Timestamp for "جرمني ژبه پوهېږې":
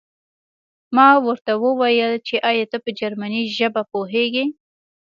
2.99-4.45